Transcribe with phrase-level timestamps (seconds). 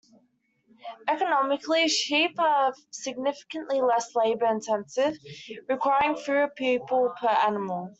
[1.07, 5.15] Economically, sheep are significantly less labour-intensive,
[5.69, 7.87] requiring fewer people per animal.